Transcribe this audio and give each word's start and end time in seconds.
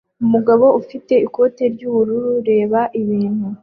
umugabo 0.25 0.65
ufite 0.81 1.13
ikoti 1.25 1.63
ry'ubururu 1.73 2.33
reba 2.49 2.79
ibintu 3.01 3.47